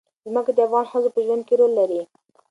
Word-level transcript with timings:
ځمکه 0.29 0.51
د 0.53 0.59
افغان 0.67 0.85
ښځو 0.91 1.09
په 1.15 1.19
ژوند 1.25 1.43
کې 1.47 1.55
رول 1.59 1.71
لري. 1.79 2.01